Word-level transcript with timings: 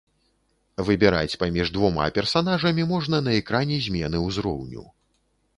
Выбіраць 0.87 1.35
паміж 1.43 1.67
двума 1.75 2.07
персанажамі 2.17 2.87
можна 2.95 3.23
на 3.29 3.39
экране 3.43 3.81
змены 3.89 4.27
ўзроўню. 4.27 4.83